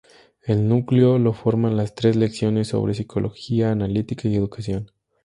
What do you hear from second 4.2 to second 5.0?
y educación".